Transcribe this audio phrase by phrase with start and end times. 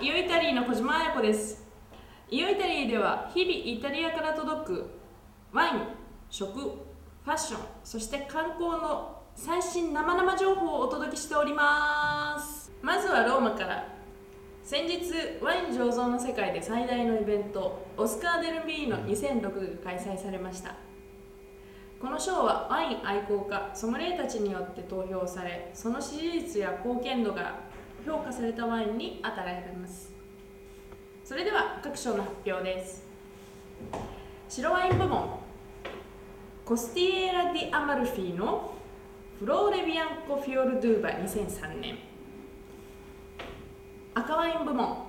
[0.00, 1.66] イオイタリーの小島彩子です。
[2.30, 4.90] イオイタリーでは日々イタリアから届く
[5.52, 5.80] ワイン
[6.30, 12.70] 食ファッションそして観光の最新生々情報をお届けしております。
[12.80, 13.88] まずはローマから。
[14.62, 15.10] 先日
[15.42, 20.76] ワイン醸造の世界で最大のイベントオスカー・デルビーノ2006が開催されました。
[22.00, 27.56] この賞はワイン愛好家ソムリエたちによって投票されその支持率や貢献度が
[28.08, 30.10] 評価されたワインに与えられます。
[31.22, 33.06] それでは各賞の発表です。
[34.48, 35.40] 白ワイン部門。
[36.64, 38.74] コスティエラ・ディ・アマルフィの
[39.38, 41.98] フローレ・ビアンコ・フィオルドゥーバ2003年
[44.14, 45.06] 赤ワイン部門。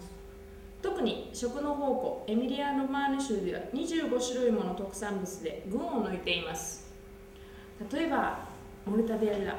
[0.80, 6.90] 特に食の宝庫エミリアノ・マーネ州では25種類もの特産物で群を抜いています。
[7.92, 8.48] 例えば
[8.86, 9.58] モルタデッラ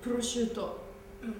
[0.00, 0.86] プロシュート、
[1.22, 1.34] うん、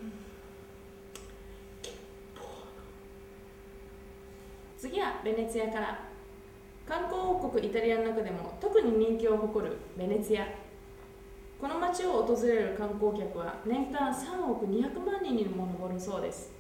[4.77, 6.06] 次はベネツィアから。
[7.47, 10.47] 王国イタリアの中でも特に人気を誇るベネツィア。
[11.61, 16.51] この街を訪れる観光客は年間3億200万人にも上るそうです。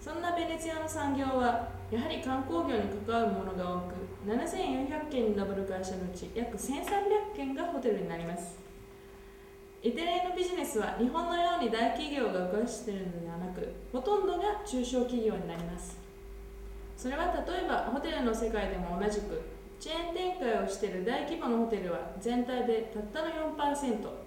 [0.00, 3.94] そんなベネツィアの産業はやはり観光業に関わるものが多く
[4.30, 8.58] 7400件に上る会社のうち約1300件がホテルになります。
[9.82, 15.98] イタリアのビジネスは日本のように大企業が動かしているのではなくほとんどが中小企業になります。
[16.96, 19.42] それは例えばホテルの世界でも同じく
[19.80, 24.24] チェーン展開をしている大規模のホテルは全体でたったの4%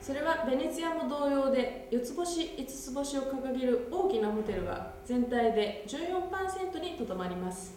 [0.00, 7.76] それはベネツィアも同様で4つ星5つ星を掲げる大きなホテルは全体で14%にとどまります。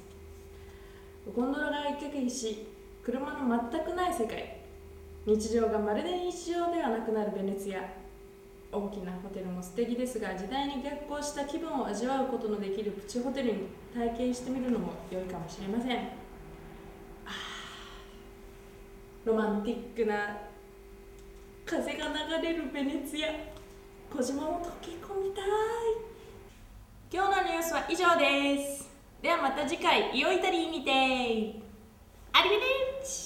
[1.35, 2.67] ゴンドラが行き来し
[3.03, 4.61] 車の全くない世界。
[5.25, 8.01] 日常がまるで日常ではなくなるベネツィア。
[8.72, 16.09] 大きなホテルも素敵ですが時代に逆行した気分を味わうことのできるプチホテルに体験してみるのも良いかもしれません。
[19.24, 20.38] ロマンティックな
[21.66, 23.29] 風が流れるベネツィア。
[24.16, 25.46] 小島も溶け込みたい。
[27.11, 28.90] 今日のニュースは以上です。
[29.22, 30.91] ではまた次回イオイタリーにて。
[32.34, 33.21] アリベデンチ